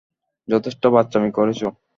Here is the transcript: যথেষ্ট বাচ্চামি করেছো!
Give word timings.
যথেষ্ট 0.47 0.83
বাচ্চামি 0.87 1.29
করেছো! 1.31 1.67